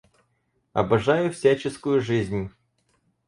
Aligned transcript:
Обожаю 0.73 1.29
всяческую 1.31 2.01
жизнь! 2.01 2.49